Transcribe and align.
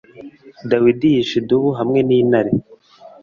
dawidi 0.69 1.07
yishe 1.15 1.35
idubu 1.41 1.69
hamwe 1.79 1.99
n’intare 2.07 2.51